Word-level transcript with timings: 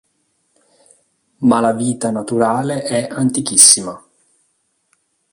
Ma 1.41 1.59
la 1.59 1.73
vita 1.73 2.09
naturale 2.09 2.81
è 2.81 3.07
antichissima. 3.11 4.03